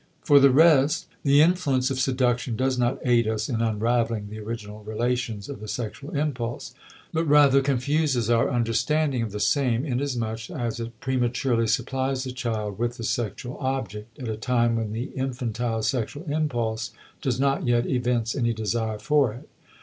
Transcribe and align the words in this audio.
* 0.15 0.21
For 0.25 0.39
the 0.39 0.49
rest, 0.49 1.05
the 1.21 1.43
influence 1.43 1.91
of 1.91 1.99
seduction 1.99 2.55
does 2.55 2.75
not 2.75 2.97
aid 3.05 3.27
us 3.27 3.47
in 3.47 3.61
unravelling 3.61 4.29
the 4.31 4.39
original 4.39 4.83
relations 4.83 5.47
of 5.47 5.59
the 5.59 5.67
sexual 5.67 6.17
impulse, 6.17 6.73
but 7.13 7.25
rather 7.27 7.61
confuses 7.61 8.27
our 8.27 8.49
understanding 8.49 9.21
of 9.21 9.31
the 9.31 9.39
same, 9.39 9.85
inasmuch 9.85 10.49
as 10.49 10.79
it 10.79 10.99
prematurely 11.01 11.67
supplies 11.67 12.23
the 12.23 12.31
child 12.31 12.79
with 12.79 12.97
the 12.97 13.03
sexual 13.03 13.59
object 13.59 14.17
at 14.17 14.27
a 14.27 14.37
time 14.37 14.75
when 14.75 14.91
the 14.91 15.03
infantile 15.13 15.83
sexual 15.83 16.23
impulse 16.23 16.89
does 17.21 17.39
not 17.39 17.67
yet 17.67 17.85
evince 17.85 18.33
any 18.35 18.53
desire 18.55 18.97
for 18.97 19.33
it. 19.33 19.47